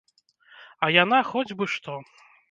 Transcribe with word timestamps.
А 0.87 0.87
яна 1.03 1.19
хоць 1.31 1.55
бы 1.59 1.65
што! 1.75 1.99